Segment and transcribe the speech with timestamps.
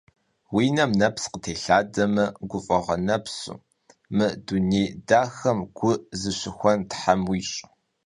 [0.51, 3.53] Vui nem neps khıtêlhademe guf'eğue nepsu,
[4.15, 7.57] mı dunêy daxem gu şızıxuen Them vuiş'.